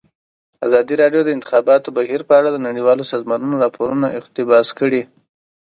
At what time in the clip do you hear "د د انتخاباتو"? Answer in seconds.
1.23-1.93